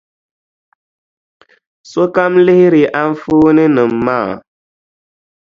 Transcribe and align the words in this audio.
Sokam 1.91 2.33
lihiri 2.45 2.83
anfooninima 3.01 3.93
maa. 4.05 4.29